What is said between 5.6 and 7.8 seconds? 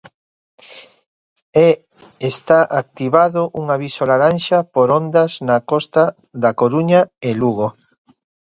costa da Coruña e Lugo.